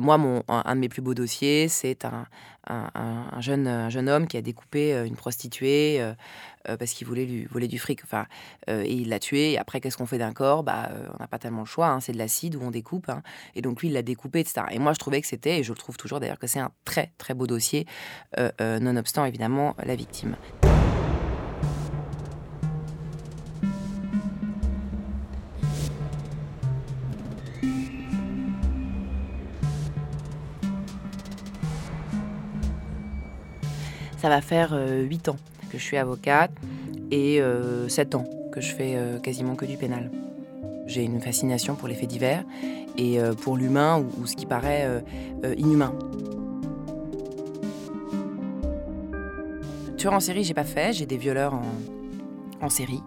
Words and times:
moi, 0.00 0.18
mon, 0.18 0.42
un, 0.48 0.74
de 0.74 0.80
mes 0.80 0.88
plus 0.88 1.02
beaux 1.02 1.14
dossiers, 1.14 1.68
c'est 1.68 2.04
un, 2.04 2.26
un, 2.66 3.40
jeune, 3.40 3.66
un 3.66 3.88
jeune 3.88 4.08
homme 4.08 4.26
qui 4.26 4.36
a 4.36 4.42
découpé 4.42 4.92
une 5.06 5.16
prostituée 5.16 6.02
parce 6.64 6.92
qu'il 6.92 7.06
voulait 7.06 7.24
lui 7.24 7.46
voler 7.46 7.68
du 7.68 7.78
fric. 7.78 8.04
Enfin, 8.04 8.26
et 8.68 8.92
il 8.92 9.08
l'a 9.08 9.18
tué. 9.18 9.52
Et 9.52 9.58
après, 9.58 9.80
qu'est-ce 9.80 9.96
qu'on 9.96 10.06
fait 10.06 10.18
d'un 10.18 10.32
corps? 10.32 10.62
Bah, 10.62 10.90
On 11.14 11.18
n'a 11.18 11.26
pas 11.26 11.38
tellement 11.38 11.60
le 11.60 11.66
choix. 11.66 11.88
Hein, 11.88 12.00
c'est 12.00 12.12
de 12.12 12.18
l'acide 12.18 12.56
où 12.56 12.62
on 12.62 12.70
découpe. 12.70 13.08
Hein. 13.08 13.22
Et 13.54 13.62
donc, 13.62 13.80
lui, 13.80 13.88
il 13.88 13.94
l'a 13.94 14.02
découpé, 14.02 14.40
etc. 14.40 14.66
Et 14.70 14.78
moi, 14.78 14.92
je 14.92 14.98
trouvais 14.98 15.20
que 15.20 15.26
c'était, 15.26 15.60
et 15.60 15.62
je 15.62 15.72
le 15.72 15.78
trouve 15.78 15.96
toujours 15.96 16.20
d'ailleurs, 16.20 16.38
que 16.38 16.46
c'est 16.46 16.60
un 16.60 16.70
très, 16.84 17.12
très 17.18 17.34
beau 17.34 17.46
dossier, 17.46 17.86
nonobstant 18.60 19.24
évidemment 19.24 19.74
la 19.84 19.96
victime. 19.96 20.36
Ça 34.28 34.34
va 34.34 34.42
faire 34.42 34.78
8 34.78 35.28
euh, 35.28 35.30
ans 35.30 35.36
que 35.70 35.78
je 35.78 35.82
suis 35.82 35.96
avocate 35.96 36.50
et 37.10 37.40
7 37.88 38.14
euh, 38.14 38.18
ans 38.18 38.24
que 38.52 38.60
je 38.60 38.74
fais 38.74 38.92
euh, 38.94 39.18
quasiment 39.18 39.54
que 39.54 39.64
du 39.64 39.78
pénal. 39.78 40.10
J'ai 40.86 41.02
une 41.02 41.18
fascination 41.18 41.76
pour 41.76 41.88
les 41.88 41.94
faits 41.94 42.10
divers 42.10 42.44
et 42.98 43.20
pour 43.40 43.56
l'humain 43.56 44.04
ou, 44.20 44.26
ce 44.26 44.36
qui 44.36 44.44
paraît 44.44 44.86
inhumain. 45.56 45.94
Tueur 49.96 50.12
en 50.12 50.20
série, 50.20 50.44
j'ai 50.44 50.52
pas 50.52 50.64
fait. 50.64 50.92
J'ai 50.92 51.06
des 51.06 51.16
violeurs 51.16 51.58
en, 52.60 52.68
série. 52.68 53.02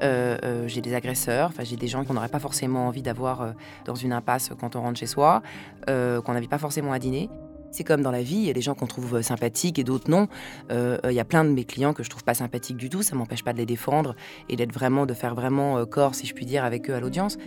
j'ai 0.00 0.80
des 0.80 0.94
agresseurs, 0.94 1.52
j'ai 1.64 1.76
des 1.76 1.88
gens 1.88 2.04
qu'on 2.04 2.14
n'aurait 2.14 2.28
pas 2.28 2.38
forcément 2.38 2.86
envie 2.86 3.02
d'avoir 3.02 3.54
dans 3.86 3.96
une 3.96 4.12
impasse 4.12 4.50
quand 4.60 4.76
on 4.76 4.82
rentre 4.82 5.00
chez 5.00 5.06
soi, 5.06 5.42
qu'on 5.86 6.32
n'invite 6.32 6.50
pas 6.50 6.58
forcément 6.58 6.92
à 6.92 7.00
dîner. 7.00 7.28
C'est 7.70 7.84
comme 7.84 8.02
dans 8.02 8.10
la 8.10 8.22
vie, 8.22 8.36
il 8.36 8.44
y 8.44 8.50
a 8.50 8.52
des 8.52 8.62
gens 8.62 8.74
qu'on 8.74 8.86
trouve 8.86 9.16
euh, 9.16 9.22
sympathiques 9.22 9.78
et 9.78 9.84
d'autres 9.84 10.10
non. 10.10 10.28
Euh, 10.70 10.98
il 11.04 11.12
y 11.12 11.20
a 11.20 11.24
plein 11.24 11.44
de 11.44 11.50
mes 11.50 11.64
clients 11.64 11.92
que 11.92 12.02
je 12.02 12.10
trouve 12.10 12.24
pas 12.24 12.34
sympathiques 12.34 12.76
du 12.76 12.88
tout. 12.88 13.02
Ça 13.02 13.14
m'empêche 13.14 13.44
pas 13.44 13.52
de 13.52 13.58
les 13.58 13.66
défendre 13.66 14.16
et 14.48 14.56
d'être 14.56 14.72
vraiment, 14.72 15.06
de 15.06 15.14
faire 15.14 15.34
vraiment 15.34 15.78
euh, 15.78 15.84
corps, 15.84 16.14
si 16.14 16.26
je 16.26 16.34
puis 16.34 16.46
dire, 16.46 16.64
avec 16.64 16.90
eux 16.90 16.94
à 16.94 17.00
l'audience. 17.00 17.38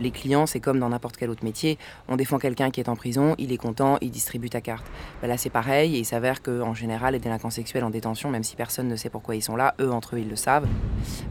Les 0.00 0.10
clients, 0.10 0.46
c'est 0.46 0.60
comme 0.60 0.78
dans 0.78 0.88
n'importe 0.88 1.16
quel 1.16 1.30
autre 1.30 1.44
métier. 1.44 1.78
On 2.08 2.16
défend 2.16 2.38
quelqu'un 2.38 2.70
qui 2.70 2.80
est 2.80 2.88
en 2.88 2.96
prison, 2.96 3.34
il 3.38 3.52
est 3.52 3.56
content, 3.56 3.98
il 4.00 4.10
distribue 4.10 4.50
ta 4.50 4.60
carte. 4.60 4.86
Ben 5.22 5.28
là, 5.28 5.36
c'est 5.36 5.50
pareil, 5.50 5.96
et 5.96 5.98
il 5.98 6.04
s'avère 6.04 6.42
qu'en 6.42 6.74
général, 6.74 7.14
les 7.14 7.18
délinquants 7.18 7.50
sexuels 7.50 7.84
en 7.84 7.90
détention, 7.90 8.30
même 8.30 8.44
si 8.44 8.56
personne 8.56 8.88
ne 8.88 8.96
sait 8.96 9.10
pourquoi 9.10 9.36
ils 9.36 9.42
sont 9.42 9.56
là, 9.56 9.74
eux, 9.80 9.90
entre 9.90 10.16
eux, 10.16 10.20
ils 10.20 10.28
le 10.28 10.36
savent. 10.36 10.66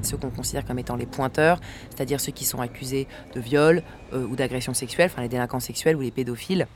Ceux 0.01 0.17
qu'on 0.17 0.29
considère 0.29 0.65
comme 0.65 0.79
étant 0.79 0.95
les 0.95 1.05
pointeurs, 1.05 1.59
c'est-à-dire 1.89 2.19
ceux 2.19 2.31
qui 2.31 2.45
sont 2.45 2.61
accusés 2.61 3.07
de 3.33 3.39
viol 3.39 3.83
euh, 4.13 4.25
ou 4.25 4.35
d'agression 4.35 4.73
sexuelle, 4.73 5.09
enfin 5.11 5.21
les 5.21 5.29
délinquants 5.29 5.59
sexuels 5.59 5.95
ou 5.95 6.01
les 6.01 6.11
pédophiles, 6.11 6.67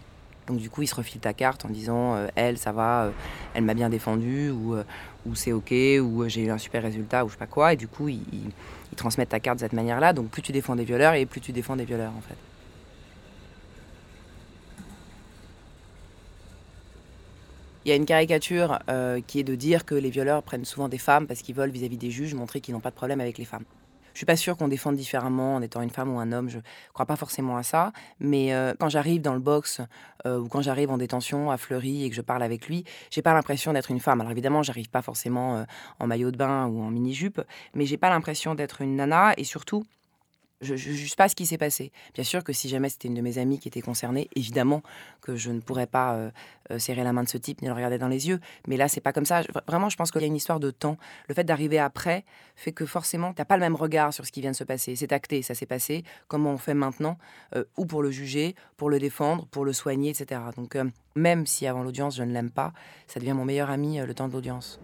donc 0.47 0.57
du 0.57 0.69
coup, 0.69 0.81
ils 0.81 0.87
se 0.87 0.95
refilent 0.95 1.21
ta 1.21 1.33
carte 1.33 1.65
en 1.65 1.69
disant 1.69 2.15
euh, 2.15 2.27
elle, 2.35 2.57
ça 2.57 2.71
va, 2.71 3.05
euh, 3.05 3.11
elle 3.53 3.63
m'a 3.63 3.73
bien 3.73 3.89
défendu 3.89 4.49
ou, 4.49 4.75
ou 5.25 5.35
c'est 5.35 5.51
ok 5.51 5.73
ou 6.01 6.27
j'ai 6.27 6.43
eu 6.43 6.49
un 6.49 6.57
super 6.57 6.83
résultat 6.83 7.23
ou 7.23 7.27
je 7.27 7.33
sais 7.33 7.39
pas 7.39 7.47
quoi. 7.47 7.73
Et 7.73 7.77
du 7.77 7.87
coup, 7.87 8.09
ils, 8.09 8.19
transmettent 8.95 9.29
ta 9.29 9.39
carte 9.39 9.57
de 9.57 9.61
cette 9.61 9.73
manière-là. 9.73 10.13
Donc 10.13 10.29
plus 10.29 10.41
tu 10.41 10.51
défends 10.51 10.75
des 10.75 10.83
violeurs 10.83 11.13
et 11.13 11.25
plus 11.25 11.41
tu 11.41 11.51
défends 11.51 11.75
des 11.75 11.85
violeurs 11.85 12.11
en 12.17 12.21
fait. 12.21 12.35
Il 17.83 17.89
y 17.89 17.91
a 17.91 17.95
une 17.95 18.05
caricature 18.05 18.77
euh, 18.89 19.21
qui 19.25 19.39
est 19.39 19.43
de 19.43 19.55
dire 19.55 19.85
que 19.85 19.95
les 19.95 20.11
violeurs 20.11 20.43
prennent 20.43 20.65
souvent 20.65 20.87
des 20.87 20.99
femmes 20.99 21.25
parce 21.25 21.41
qu'ils 21.41 21.55
veulent 21.55 21.71
vis-à-vis 21.71 21.97
des 21.97 22.11
juges 22.11 22.35
montrer 22.35 22.61
qu'ils 22.61 22.75
n'ont 22.75 22.79
pas 22.79 22.91
de 22.91 22.95
problème 22.95 23.21
avec 23.21 23.39
les 23.39 23.45
femmes. 23.45 23.63
Je 24.13 24.19
suis 24.19 24.25
pas 24.25 24.35
sûre 24.35 24.57
qu'on 24.57 24.67
défende 24.67 24.95
différemment 24.95 25.55
en 25.55 25.61
étant 25.61 25.81
une 25.81 25.89
femme 25.89 26.13
ou 26.13 26.19
un 26.19 26.31
homme. 26.31 26.49
Je 26.49 26.59
crois 26.93 27.05
pas 27.05 27.15
forcément 27.15 27.57
à 27.57 27.63
ça. 27.63 27.91
Mais 28.19 28.53
euh, 28.53 28.73
quand 28.79 28.89
j'arrive 28.89 29.21
dans 29.21 29.33
le 29.33 29.39
box 29.39 29.81
euh, 30.25 30.39
ou 30.39 30.47
quand 30.47 30.61
j'arrive 30.61 30.91
en 30.91 30.97
détention 30.97 31.51
à 31.51 31.57
Fleury 31.57 32.03
et 32.03 32.09
que 32.09 32.15
je 32.15 32.21
parle 32.21 32.43
avec 32.43 32.67
lui, 32.67 32.83
j'ai 33.09 33.21
pas 33.21 33.33
l'impression 33.33 33.73
d'être 33.73 33.91
une 33.91 33.99
femme. 33.99 34.21
Alors 34.21 34.31
évidemment, 34.31 34.63
j'arrive 34.63 34.89
pas 34.89 35.01
forcément 35.01 35.57
euh, 35.57 35.63
en 35.99 36.07
maillot 36.07 36.31
de 36.31 36.37
bain 36.37 36.67
ou 36.67 36.81
en 36.81 36.89
mini 36.89 37.13
jupe, 37.13 37.41
mais 37.73 37.85
j'ai 37.85 37.97
pas 37.97 38.09
l'impression 38.09 38.55
d'être 38.55 38.81
une 38.81 38.95
nana. 38.95 39.33
Et 39.37 39.43
surtout, 39.43 39.83
je 40.61 40.73
ne 40.73 40.77
juge 40.77 41.15
pas 41.15 41.27
ce 41.27 41.35
qui 41.35 41.45
s'est 41.45 41.57
passé. 41.57 41.91
Bien 42.13 42.23
sûr 42.23 42.43
que 42.43 42.53
si 42.53 42.69
jamais 42.69 42.89
c'était 42.89 43.07
une 43.07 43.15
de 43.15 43.21
mes 43.21 43.37
amies 43.37 43.59
qui 43.59 43.67
était 43.67 43.81
concernée, 43.81 44.29
évidemment 44.35 44.83
que 45.21 45.35
je 45.35 45.51
ne 45.51 45.59
pourrais 45.59 45.87
pas 45.87 46.13
euh, 46.13 46.31
euh, 46.71 46.79
serrer 46.79 47.03
la 47.03 47.13
main 47.13 47.23
de 47.23 47.29
ce 47.29 47.37
type 47.37 47.61
ni 47.61 47.67
le 47.67 47.73
regarder 47.73 47.97
dans 47.97 48.07
les 48.07 48.27
yeux. 48.27 48.39
Mais 48.67 48.77
là, 48.77 48.87
c'est 48.87 49.01
pas 49.01 49.13
comme 49.13 49.25
ça. 49.25 49.41
Vraiment, 49.67 49.89
je 49.89 49.97
pense 49.97 50.11
qu'il 50.11 50.21
y 50.21 50.23
a 50.23 50.27
une 50.27 50.35
histoire 50.35 50.59
de 50.59 50.71
temps. 50.71 50.97
Le 51.27 51.35
fait 51.35 51.43
d'arriver 51.43 51.79
après 51.79 52.25
fait 52.55 52.71
que 52.71 52.85
forcément, 52.85 53.33
tu 53.33 53.41
n'as 53.41 53.45
pas 53.45 53.57
le 53.57 53.61
même 53.61 53.75
regard 53.75 54.13
sur 54.13 54.25
ce 54.25 54.31
qui 54.31 54.41
vient 54.41 54.51
de 54.51 54.55
se 54.55 54.63
passer. 54.63 54.95
C'est 54.95 55.11
acté, 55.11 55.41
ça 55.41 55.55
s'est 55.55 55.65
passé. 55.65 56.03
Comment 56.27 56.51
on 56.51 56.57
fait 56.57 56.75
maintenant 56.75 57.17
euh, 57.55 57.63
Ou 57.77 57.85
pour 57.85 58.03
le 58.03 58.11
juger, 58.11 58.55
pour 58.77 58.89
le 58.89 58.99
défendre, 58.99 59.47
pour 59.47 59.65
le 59.65 59.73
soigner, 59.73 60.11
etc. 60.11 60.41
Donc, 60.55 60.77
même 61.15 61.45
si 61.47 61.65
avant 61.65 61.83
l'audience, 61.83 62.15
je 62.15 62.23
ne 62.23 62.31
l'aime 62.31 62.51
pas, 62.51 62.73
ça 63.07 63.19
devient 63.19 63.33
mon 63.33 63.45
meilleur 63.45 63.69
ami 63.69 63.99
le 63.99 64.13
temps 64.13 64.27
de 64.27 64.33
l'audience. 64.33 64.79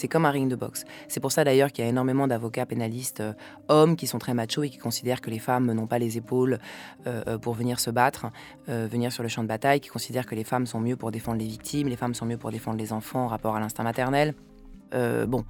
C'est 0.00 0.08
comme 0.08 0.24
un 0.24 0.30
ring 0.30 0.48
de 0.48 0.56
boxe. 0.56 0.86
C'est 1.08 1.20
pour 1.20 1.30
ça 1.30 1.44
d'ailleurs 1.44 1.70
qu'il 1.72 1.84
y 1.84 1.86
a 1.86 1.90
énormément 1.90 2.26
d'avocats 2.26 2.64
pénalistes 2.64 3.20
euh, 3.20 3.34
hommes 3.68 3.96
qui 3.96 4.06
sont 4.06 4.18
très 4.18 4.32
machos 4.32 4.62
et 4.62 4.70
qui 4.70 4.78
considèrent 4.78 5.20
que 5.20 5.28
les 5.28 5.38
femmes 5.38 5.70
n'ont 5.70 5.86
pas 5.86 5.98
les 5.98 6.16
épaules 6.16 6.58
euh, 7.06 7.22
euh, 7.26 7.36
pour 7.36 7.52
venir 7.52 7.78
se 7.80 7.90
battre, 7.90 8.28
venir 8.66 9.12
sur 9.12 9.22
le 9.22 9.28
champ 9.28 9.42
de 9.42 9.48
bataille, 9.48 9.80
qui 9.80 9.90
considèrent 9.90 10.24
que 10.24 10.34
les 10.34 10.44
femmes 10.44 10.64
sont 10.64 10.80
mieux 10.80 10.96
pour 10.96 11.10
défendre 11.10 11.38
les 11.38 11.46
victimes, 11.46 11.88
les 11.88 11.96
femmes 11.96 12.14
sont 12.14 12.24
mieux 12.24 12.38
pour 12.38 12.50
défendre 12.50 12.78
les 12.78 12.92
enfants 12.92 13.24
en 13.24 13.26
rapport 13.26 13.56
à 13.56 13.60
l'instinct 13.60 13.82
maternel. 13.82 14.34
bon, 14.92 15.44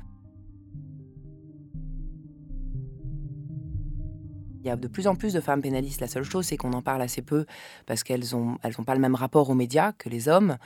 Il 4.62 4.66
y 4.66 4.70
a 4.70 4.76
de 4.76 4.88
plus 4.88 5.06
en 5.06 5.14
plus 5.14 5.32
de 5.32 5.40
femmes 5.40 5.62
pénalistes. 5.62 6.02
La 6.02 6.06
seule 6.06 6.24
chose, 6.24 6.44
c'est 6.44 6.58
qu'on 6.58 6.74
en 6.74 6.82
parle 6.82 7.00
assez 7.00 7.22
peu 7.22 7.46
parce 7.86 8.04
qu'elles 8.04 8.24
n'ont 8.32 8.58
elles 8.62 8.78
ont 8.78 8.84
pas 8.84 8.94
le 8.94 9.00
même 9.00 9.14
rapport 9.14 9.48
aux 9.48 9.54
médias 9.54 9.92
que 9.92 10.10
les 10.10 10.28
hommes. 10.28 10.58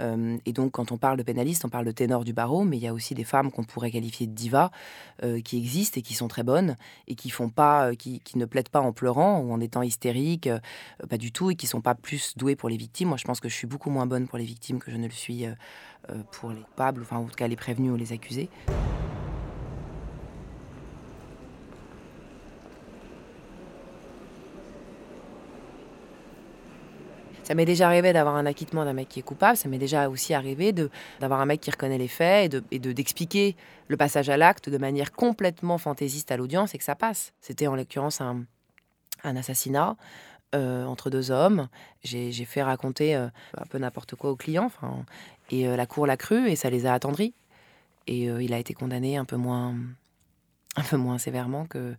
Euh, 0.00 0.38
et 0.46 0.54
donc, 0.54 0.72
quand 0.72 0.90
on 0.90 0.96
parle 0.96 1.18
de 1.18 1.22
pénalistes, 1.22 1.64
on 1.66 1.68
parle 1.68 1.84
de 1.84 1.90
ténor 1.92 2.24
du 2.24 2.32
barreau, 2.32 2.64
mais 2.64 2.78
il 2.78 2.82
y 2.82 2.86
a 2.86 2.94
aussi 2.94 3.14
des 3.14 3.24
femmes 3.24 3.50
qu'on 3.50 3.64
pourrait 3.64 3.90
qualifier 3.90 4.26
de 4.26 4.32
divas 4.32 4.70
euh, 5.22 5.40
qui 5.42 5.58
existent 5.58 5.98
et 5.98 6.02
qui 6.02 6.14
sont 6.14 6.28
très 6.28 6.42
bonnes 6.42 6.76
et 7.08 7.14
qui 7.14 7.28
font 7.28 7.50
pas, 7.50 7.90
euh, 7.90 7.94
qui, 7.94 8.22
ne 8.36 8.46
plaident 8.46 8.70
pas 8.70 8.80
en 8.80 8.92
pleurant 8.92 9.40
ou 9.40 9.52
en 9.52 9.60
étant 9.60 9.82
hystériques, 9.82 10.48
pas 11.10 11.18
du 11.18 11.30
tout, 11.30 11.50
et 11.50 11.54
qui 11.54 11.66
sont 11.66 11.82
pas 11.82 11.94
plus 11.94 12.36
douées 12.38 12.56
pour 12.56 12.70
les 12.70 12.78
victimes. 12.78 13.08
Moi, 13.08 13.18
je 13.18 13.24
pense 13.24 13.40
que 13.40 13.50
je 13.50 13.54
suis 13.54 13.66
beaucoup 13.66 13.90
moins 13.90 14.06
bonne 14.06 14.26
pour 14.26 14.38
les 14.38 14.44
victimes 14.44 14.78
que 14.78 14.90
je 14.90 14.96
ne 14.96 15.04
le 15.04 15.12
suis 15.12 15.44
pour 16.30 16.50
les 16.50 16.62
coupables, 16.62 17.02
enfin, 17.02 17.18
en 17.18 17.24
tout 17.24 17.34
cas 17.34 17.46
les 17.46 17.56
prévenus 17.56 17.92
ou 17.92 17.96
les 17.96 18.12
accusés. 18.12 18.48
Ça 27.52 27.56
m'est 27.56 27.66
déjà 27.66 27.86
arrivé 27.86 28.14
d'avoir 28.14 28.36
un 28.36 28.46
acquittement 28.46 28.86
d'un 28.86 28.94
mec 28.94 29.10
qui 29.10 29.20
est 29.20 29.22
coupable. 29.22 29.58
Ça 29.58 29.68
m'est 29.68 29.76
déjà 29.76 30.08
aussi 30.08 30.32
arrivé 30.32 30.72
d'avoir 31.20 31.38
un 31.38 31.44
mec 31.44 31.60
qui 31.60 31.70
reconnaît 31.70 31.98
les 31.98 32.08
faits 32.08 32.54
et 32.70 32.78
de 32.78 32.92
d'expliquer 32.92 33.56
le 33.88 33.98
passage 33.98 34.30
à 34.30 34.38
l'acte 34.38 34.70
de 34.70 34.78
manière 34.78 35.12
complètement 35.12 35.76
fantaisiste 35.76 36.32
à 36.32 36.38
l'audience 36.38 36.74
et 36.74 36.78
que 36.78 36.84
ça 36.84 36.94
passe. 36.94 37.34
C'était 37.42 37.66
en 37.66 37.76
l'occurrence 37.76 38.22
un, 38.22 38.46
un 39.22 39.36
assassinat. 39.36 39.96
Euh, 40.54 40.84
entre 40.86 41.10
deux 41.10 41.30
hommes. 41.30 41.68
J'ai 42.02 42.32
fait 42.46 42.62
raconter 42.62 43.16
euh, 43.16 43.28
un 43.58 43.66
peu 43.66 43.76
n'importe 43.76 44.14
quoi 44.14 44.30
aux 44.30 44.36
clients. 44.36 44.70
Et 45.50 45.68
euh, 45.68 45.76
la 45.76 45.84
cour 45.84 46.06
l'a 46.06 46.16
cru 46.16 46.48
et 46.48 46.56
ça 46.56 46.70
les 46.70 46.86
a 46.86 46.94
attendris. 46.94 47.34
Et 48.06 48.24
il 48.24 48.54
a 48.54 48.58
été 48.58 48.72
condamné 48.72 49.18
un 49.18 49.26
peu 49.26 49.36
moins, 49.36 49.74
un 50.76 50.82
peu 50.82 50.96
moins 50.96 51.18
sévèrement 51.18 51.66
que, 51.66 51.94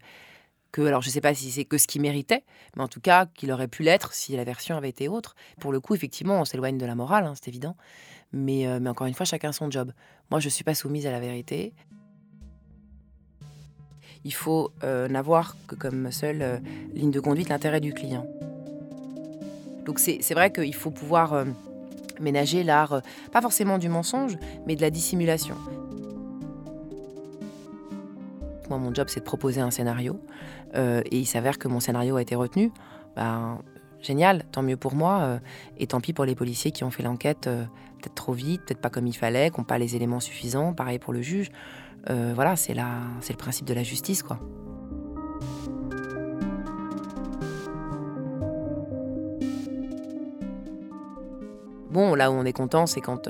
alors 0.81 1.01
je 1.01 1.09
ne 1.09 1.11
sais 1.11 1.21
pas 1.21 1.33
si 1.33 1.51
c'est 1.51 1.65
que 1.65 1.77
ce 1.77 1.87
qu'il 1.87 2.01
méritait, 2.01 2.43
mais 2.75 2.83
en 2.83 2.87
tout 2.87 2.99
cas 2.99 3.25
qu'il 3.25 3.51
aurait 3.51 3.67
pu 3.67 3.83
l'être 3.83 4.13
si 4.13 4.35
la 4.35 4.43
version 4.43 4.75
avait 4.75 4.89
été 4.89 5.07
autre. 5.07 5.35
Pour 5.59 5.71
le 5.71 5.79
coup, 5.79 5.95
effectivement, 5.95 6.39
on 6.39 6.45
s'éloigne 6.45 6.77
de 6.77 6.85
la 6.85 6.95
morale, 6.95 7.25
hein, 7.25 7.33
c'est 7.35 7.47
évident. 7.47 7.75
Mais, 8.31 8.67
euh, 8.67 8.79
mais 8.81 8.89
encore 8.89 9.07
une 9.07 9.13
fois, 9.13 9.25
chacun 9.25 9.51
son 9.51 9.69
job. 9.69 9.91
Moi, 10.31 10.39
je 10.39 10.47
ne 10.47 10.49
suis 10.49 10.63
pas 10.63 10.73
soumise 10.73 11.05
à 11.05 11.11
la 11.11 11.19
vérité. 11.19 11.73
Il 14.25 14.33
faut 14.33 14.71
euh, 14.83 15.07
n'avoir 15.07 15.55
que 15.67 15.75
comme 15.75 16.11
seule 16.11 16.41
euh, 16.41 16.57
ligne 16.93 17.11
de 17.11 17.19
conduite 17.19 17.49
l'intérêt 17.49 17.79
du 17.79 17.93
client. 17.93 18.25
Donc 19.85 19.99
c'est 19.99 20.33
vrai 20.33 20.51
qu'il 20.51 20.73
faut 20.73 20.91
pouvoir 20.91 21.43
ménager 22.21 22.63
l'art, 22.63 23.01
pas 23.33 23.41
forcément 23.41 23.77
du 23.77 23.89
mensonge, 23.89 24.37
mais 24.65 24.77
de 24.77 24.81
la 24.81 24.89
dissimulation. 24.89 25.57
Moi, 28.69 28.77
mon 28.77 28.93
job, 28.93 29.07
c'est 29.09 29.19
de 29.19 29.25
proposer 29.25 29.61
un 29.61 29.71
scénario. 29.71 30.19
Euh, 30.75 31.01
et 31.05 31.19
il 31.19 31.25
s'avère 31.25 31.57
que 31.57 31.67
mon 31.67 31.79
scénario 31.79 32.15
a 32.15 32.21
été 32.21 32.35
retenu. 32.35 32.71
Ben, 33.15 33.59
génial, 34.01 34.43
tant 34.51 34.63
mieux 34.63 34.77
pour 34.77 34.95
moi. 34.95 35.19
Euh, 35.21 35.39
et 35.77 35.87
tant 35.87 35.99
pis 35.99 36.13
pour 36.13 36.25
les 36.25 36.35
policiers 36.35 36.71
qui 36.71 36.83
ont 36.83 36.91
fait 36.91 37.03
l'enquête 37.03 37.47
euh, 37.47 37.63
peut-être 38.01 38.15
trop 38.15 38.33
vite, 38.33 38.61
peut-être 38.65 38.81
pas 38.81 38.89
comme 38.89 39.07
il 39.07 39.15
fallait, 39.15 39.49
qui 39.49 39.59
n'ont 39.59 39.65
pas 39.65 39.77
les 39.77 39.95
éléments 39.95 40.19
suffisants. 40.19 40.73
Pareil 40.73 40.99
pour 40.99 41.13
le 41.13 41.21
juge. 41.21 41.51
voilà, 42.07 42.55
c'est 42.55 42.73
le 42.73 43.37
principe 43.37 43.65
de 43.65 43.73
la 43.73 43.83
justice, 43.83 44.23
quoi. 44.23 44.39
Bon, 51.91 52.15
là 52.15 52.31
où 52.31 52.33
on 52.33 52.43
est 52.43 52.53
content, 52.53 52.87
c'est 52.87 53.01
quand 53.01 53.29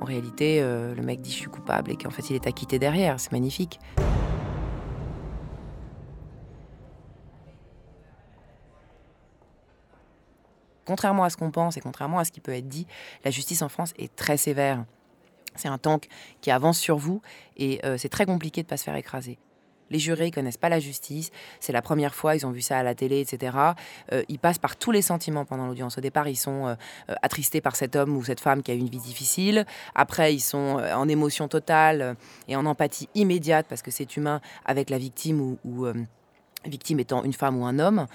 en 0.00 0.04
réalité 0.04 0.62
le 0.62 1.02
mec 1.02 1.20
dit 1.20 1.30
je 1.30 1.36
suis 1.36 1.50
coupable 1.50 1.92
et 1.92 1.96
qu'en 1.96 2.10
fait 2.10 2.30
il 2.30 2.34
est 2.34 2.46
acquitté 2.46 2.78
derrière. 2.78 3.20
C'est 3.20 3.32
magnifique. 3.32 3.78
Contrairement 10.84 11.24
à 11.24 11.30
ce 11.30 11.36
qu'on 11.36 11.50
pense 11.50 11.76
et 11.76 11.80
contrairement 11.80 12.18
à 12.18 12.24
ce 12.24 12.32
qui 12.32 12.40
peut 12.40 12.54
être 12.54 12.68
dit, 12.68 12.86
la 13.24 13.30
justice 13.30 13.62
en 13.62 13.68
France 13.68 13.92
est 13.98 14.14
très 14.14 14.36
sévère. 14.36 14.84
C'est 15.54 15.68
un 15.68 15.78
tank 15.78 16.08
qui 16.40 16.50
avance 16.50 16.78
sur 16.78 16.96
vous 16.96 17.20
et 17.56 17.80
euh, 17.84 17.98
c'est 17.98 18.08
très 18.08 18.26
compliqué 18.26 18.62
de 18.62 18.66
ne 18.66 18.70
pas 18.70 18.76
se 18.76 18.84
faire 18.84 18.96
écraser. 18.96 19.38
Les 19.90 19.98
jurés 19.98 20.26
ne 20.26 20.30
connaissent 20.30 20.56
pas 20.56 20.70
la 20.70 20.80
justice, 20.80 21.30
c'est 21.60 21.72
la 21.72 21.82
première 21.82 22.14
fois, 22.14 22.34
ils 22.34 22.46
ont 22.46 22.50
vu 22.50 22.62
ça 22.62 22.78
à 22.78 22.82
la 22.82 22.94
télé, 22.94 23.20
etc. 23.20 23.54
Euh, 24.10 24.22
ils 24.30 24.38
passent 24.38 24.58
par 24.58 24.76
tous 24.76 24.90
les 24.90 25.02
sentiments 25.02 25.44
pendant 25.44 25.66
l'audience. 25.66 25.98
Au 25.98 26.00
départ, 26.00 26.28
ils 26.28 26.36
sont 26.36 26.66
euh, 26.66 26.74
attristés 27.20 27.60
par 27.60 27.76
cet 27.76 27.94
homme 27.94 28.16
ou 28.16 28.24
cette 28.24 28.40
femme 28.40 28.62
qui 28.62 28.70
a 28.70 28.74
eu 28.74 28.78
une 28.78 28.88
vie 28.88 28.98
difficile. 28.98 29.66
Après, 29.94 30.34
ils 30.34 30.40
sont 30.40 30.80
en 30.94 31.08
émotion 31.08 31.46
totale 31.46 32.16
et 32.48 32.56
en 32.56 32.64
empathie 32.64 33.10
immédiate 33.14 33.66
parce 33.68 33.82
que 33.82 33.90
c'est 33.90 34.16
humain 34.16 34.40
avec 34.64 34.88
la 34.88 34.96
victime 34.96 35.42
ou, 35.42 35.58
ou 35.64 35.86
victime 36.64 37.00
étant 37.00 37.22
une 37.22 37.34
femme 37.34 37.60
ou 37.60 37.66
un 37.66 37.78
homme. 37.78 38.06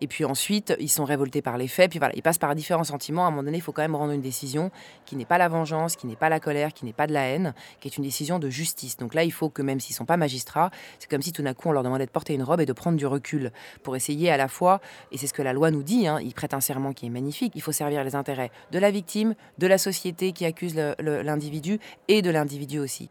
Et 0.00 0.06
puis 0.06 0.24
ensuite, 0.24 0.74
ils 0.78 0.88
sont 0.88 1.04
révoltés 1.04 1.42
par 1.42 1.58
les 1.58 1.68
faits. 1.68 1.90
Puis 1.90 1.98
voilà, 1.98 2.14
ils 2.16 2.22
passent 2.22 2.38
par 2.38 2.54
différents 2.54 2.84
sentiments. 2.84 3.24
À 3.24 3.28
un 3.28 3.30
moment 3.30 3.42
donné, 3.42 3.58
il 3.58 3.62
faut 3.62 3.72
quand 3.72 3.82
même 3.82 3.96
rendre 3.96 4.12
une 4.12 4.20
décision 4.20 4.70
qui 5.06 5.16
n'est 5.16 5.24
pas 5.24 5.38
la 5.38 5.48
vengeance, 5.48 5.96
qui 5.96 6.06
n'est 6.06 6.16
pas 6.16 6.28
la 6.28 6.40
colère, 6.40 6.72
qui 6.72 6.84
n'est 6.84 6.92
pas 6.92 7.06
de 7.06 7.12
la 7.12 7.26
haine, 7.26 7.54
qui 7.80 7.88
est 7.88 7.96
une 7.96 8.04
décision 8.04 8.38
de 8.38 8.48
justice. 8.48 8.96
Donc 8.96 9.14
là, 9.14 9.24
il 9.24 9.32
faut 9.32 9.48
que 9.48 9.62
même 9.62 9.80
s'ils 9.80 9.94
sont 9.94 10.04
pas 10.04 10.16
magistrats, 10.16 10.70
c'est 10.98 11.10
comme 11.10 11.22
si 11.22 11.32
tout 11.32 11.42
d'un 11.42 11.54
coup 11.54 11.68
on 11.68 11.72
leur 11.72 11.82
demandait 11.82 12.06
de 12.06 12.10
porter 12.10 12.34
une 12.34 12.42
robe 12.42 12.60
et 12.60 12.66
de 12.66 12.72
prendre 12.72 12.96
du 12.96 13.06
recul 13.06 13.52
pour 13.82 13.96
essayer 13.96 14.30
à 14.30 14.36
la 14.36 14.48
fois, 14.48 14.80
et 15.12 15.18
c'est 15.18 15.26
ce 15.26 15.34
que 15.34 15.42
la 15.42 15.52
loi 15.52 15.70
nous 15.70 15.82
dit, 15.82 16.06
hein, 16.06 16.20
ils 16.20 16.34
prêtent 16.34 16.54
un 16.54 16.60
serment 16.60 16.92
qui 16.92 17.06
est 17.06 17.10
magnifique, 17.10 17.52
il 17.54 17.62
faut 17.62 17.72
servir 17.72 18.04
les 18.04 18.14
intérêts 18.14 18.50
de 18.70 18.78
la 18.78 18.90
victime, 18.90 19.34
de 19.58 19.66
la 19.66 19.78
société 19.78 20.32
qui 20.32 20.44
accuse 20.44 20.74
l'individu 20.76 21.78
et 22.08 22.22
de 22.22 22.30
l'individu 22.30 22.78
aussi. 22.78 23.10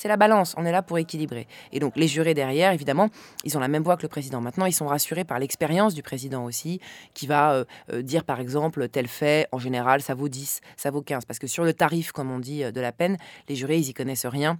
C'est 0.00 0.08
la 0.08 0.16
balance, 0.16 0.54
on 0.56 0.64
est 0.64 0.72
là 0.72 0.80
pour 0.80 0.96
équilibrer. 0.96 1.46
Et 1.72 1.78
donc 1.78 1.94
les 1.94 2.08
jurés 2.08 2.32
derrière, 2.32 2.72
évidemment, 2.72 3.10
ils 3.44 3.58
ont 3.58 3.60
la 3.60 3.68
même 3.68 3.82
voix 3.82 3.98
que 3.98 4.02
le 4.02 4.08
président. 4.08 4.40
Maintenant, 4.40 4.64
ils 4.64 4.72
sont 4.72 4.86
rassurés 4.86 5.24
par 5.24 5.38
l'expérience 5.38 5.92
du 5.92 6.02
président 6.02 6.46
aussi, 6.46 6.80
qui 7.12 7.26
va 7.26 7.52
euh, 7.52 7.64
euh, 7.92 8.00
dire 8.00 8.24
par 8.24 8.40
exemple 8.40 8.88
tel 8.88 9.08
fait, 9.08 9.46
en 9.52 9.58
général, 9.58 10.00
ça 10.00 10.14
vaut 10.14 10.30
10, 10.30 10.62
ça 10.78 10.90
vaut 10.90 11.02
15. 11.02 11.26
Parce 11.26 11.38
que 11.38 11.46
sur 11.46 11.64
le 11.64 11.74
tarif, 11.74 12.12
comme 12.12 12.30
on 12.30 12.38
dit, 12.38 12.64
euh, 12.64 12.72
de 12.72 12.80
la 12.80 12.92
peine, 12.92 13.18
les 13.50 13.56
jurés, 13.56 13.76
ils 13.76 13.90
y 13.90 13.92
connaissent 13.92 14.24
rien. 14.24 14.58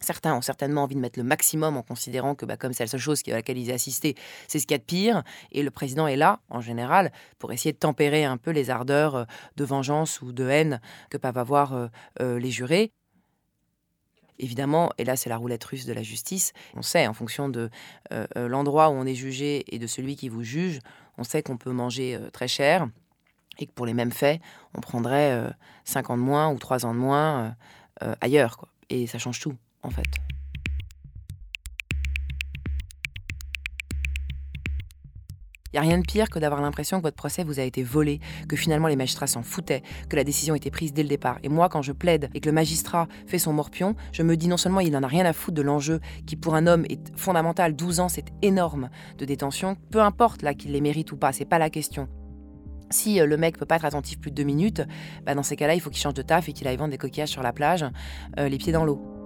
Certains 0.00 0.34
ont 0.34 0.40
certainement 0.40 0.84
envie 0.84 0.94
de 0.94 1.00
mettre 1.00 1.18
le 1.18 1.26
maximum 1.26 1.76
en 1.76 1.82
considérant 1.82 2.34
que, 2.34 2.46
bah, 2.46 2.56
comme 2.56 2.72
c'est 2.72 2.84
la 2.84 2.88
seule 2.88 3.00
chose 3.00 3.20
à 3.26 3.32
laquelle 3.32 3.58
ils 3.58 3.70
assisté, 3.72 4.14
c'est 4.48 4.60
ce 4.60 4.66
qu'il 4.66 4.72
y 4.72 4.76
a 4.76 4.78
de 4.78 4.84
pire. 4.84 5.24
Et 5.52 5.62
le 5.62 5.70
président 5.70 6.06
est 6.06 6.16
là, 6.16 6.40
en 6.48 6.62
général, 6.62 7.12
pour 7.38 7.52
essayer 7.52 7.74
de 7.74 7.78
tempérer 7.78 8.24
un 8.24 8.38
peu 8.38 8.50
les 8.50 8.70
ardeurs 8.70 9.26
de 9.56 9.64
vengeance 9.64 10.22
ou 10.22 10.32
de 10.32 10.48
haine 10.48 10.80
que 11.10 11.18
peuvent 11.18 11.36
avoir 11.36 11.90
les 12.18 12.50
jurés 12.50 12.92
évidemment, 14.40 14.90
et 14.98 15.04
là 15.04 15.16
c'est 15.16 15.28
la 15.28 15.36
roulette 15.36 15.62
russe 15.64 15.86
de 15.86 15.92
la 15.92 16.02
justice, 16.02 16.52
on 16.74 16.82
sait 16.82 17.06
en 17.06 17.14
fonction 17.14 17.48
de 17.48 17.70
euh, 18.12 18.26
euh, 18.36 18.48
l'endroit 18.48 18.88
où 18.88 18.92
on 18.92 19.06
est 19.06 19.14
jugé 19.14 19.64
et 19.68 19.78
de 19.78 19.86
celui 19.86 20.16
qui 20.16 20.28
vous 20.28 20.42
juge, 20.42 20.80
on 21.18 21.24
sait 21.24 21.42
qu'on 21.42 21.56
peut 21.56 21.72
manger 21.72 22.16
euh, 22.16 22.30
très 22.30 22.48
cher 22.48 22.88
et 23.58 23.66
que 23.66 23.72
pour 23.72 23.86
les 23.86 23.94
mêmes 23.94 24.12
faits, 24.12 24.40
on 24.74 24.80
prendrait 24.80 25.52
5 25.84 26.08
ans 26.08 26.16
de 26.16 26.22
moins 26.22 26.50
ou 26.50 26.58
3 26.58 26.86
ans 26.86 26.94
de 26.94 26.98
moins 26.98 27.54
ailleurs. 28.22 28.56
Quoi. 28.56 28.70
Et 28.88 29.06
ça 29.06 29.18
change 29.18 29.38
tout, 29.38 29.54
en 29.82 29.90
fait. 29.90 30.06
Il 35.72 35.80
n'y 35.80 35.86
a 35.86 35.88
rien 35.88 35.98
de 35.98 36.06
pire 36.06 36.28
que 36.30 36.38
d'avoir 36.38 36.60
l'impression 36.60 36.98
que 36.98 37.02
votre 37.02 37.16
procès 37.16 37.44
vous 37.44 37.60
a 37.60 37.62
été 37.62 37.82
volé, 37.82 38.20
que 38.48 38.56
finalement 38.56 38.88
les 38.88 38.96
magistrats 38.96 39.28
s'en 39.28 39.42
foutaient, 39.42 39.82
que 40.08 40.16
la 40.16 40.24
décision 40.24 40.54
était 40.54 40.70
prise 40.70 40.92
dès 40.92 41.02
le 41.02 41.08
départ. 41.08 41.38
Et 41.44 41.48
moi, 41.48 41.68
quand 41.68 41.82
je 41.82 41.92
plaide 41.92 42.28
et 42.34 42.40
que 42.40 42.48
le 42.48 42.54
magistrat 42.54 43.06
fait 43.26 43.38
son 43.38 43.52
morpion, 43.52 43.94
je 44.12 44.22
me 44.22 44.36
dis 44.36 44.48
non 44.48 44.56
seulement 44.56 44.80
il 44.80 44.90
n'en 44.90 45.02
a 45.02 45.06
rien 45.06 45.24
à 45.24 45.32
foutre 45.32 45.56
de 45.56 45.62
l'enjeu, 45.62 46.00
qui 46.26 46.36
pour 46.36 46.54
un 46.54 46.66
homme 46.66 46.84
est 46.88 47.16
fondamental, 47.16 47.76
12 47.76 48.00
ans 48.00 48.08
c'est 48.08 48.26
énorme 48.42 48.90
de 49.18 49.24
détention, 49.24 49.76
peu 49.90 50.00
importe 50.00 50.42
là 50.42 50.54
qu'il 50.54 50.72
les 50.72 50.80
mérite 50.80 51.12
ou 51.12 51.16
pas, 51.16 51.32
c'est 51.32 51.44
pas 51.44 51.58
la 51.58 51.70
question. 51.70 52.08
Si 52.90 53.20
euh, 53.20 53.26
le 53.26 53.36
mec 53.36 53.56
peut 53.56 53.66
pas 53.66 53.76
être 53.76 53.84
attentif 53.84 54.18
plus 54.18 54.30
de 54.30 54.36
deux 54.36 54.42
minutes, 54.42 54.82
bah 55.24 55.34
dans 55.34 55.44
ces 55.44 55.56
cas-là, 55.56 55.74
il 55.74 55.80
faut 55.80 55.90
qu'il 55.90 56.00
change 56.00 56.14
de 56.14 56.22
taf 56.22 56.48
et 56.48 56.52
qu'il 56.52 56.66
aille 56.66 56.76
vendre 56.76 56.90
des 56.90 56.98
coquillages 56.98 57.28
sur 57.28 57.42
la 57.42 57.52
plage, 57.52 57.84
euh, 58.38 58.48
les 58.48 58.58
pieds 58.58 58.72
dans 58.72 58.84
l'eau. 58.84 59.19